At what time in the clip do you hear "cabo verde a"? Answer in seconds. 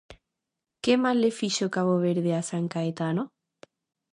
1.75-2.41